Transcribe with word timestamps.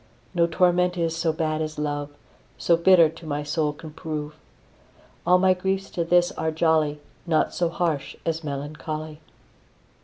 No 0.33 0.47
torment 0.47 0.97
is 0.97 1.15
so 1.15 1.31
bad 1.31 1.61
as 1.61 1.77
love, 1.77 2.09
So 2.57 2.75
bitter 2.75 3.07
to 3.07 3.25
my 3.27 3.43
soul 3.43 3.71
can 3.71 3.91
prove. 3.91 4.33
All 5.27 5.37
my 5.37 5.53
griefs 5.53 5.91
to 5.91 6.03
this 6.03 6.31
are 6.31 6.49
jolly, 6.49 6.99
Naught 7.27 7.53
so 7.53 7.69
harsh 7.69 8.15
as 8.25 8.43
melancholy. 8.43 9.21